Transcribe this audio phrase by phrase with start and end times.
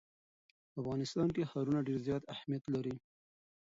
[0.71, 2.95] په افغانستان کې ښارونه ډېر زیات اهمیت لري.